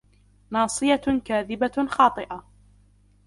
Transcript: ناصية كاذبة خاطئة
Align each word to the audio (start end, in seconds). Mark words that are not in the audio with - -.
ناصية 0.51 1.21
كاذبة 1.25 1.85
خاطئة 1.87 2.43